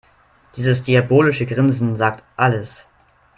Dieses 0.55 0.81
diabolische 0.81 1.45
Grinsen 1.45 1.95
sagt 1.95 2.23
alles. 2.35 2.87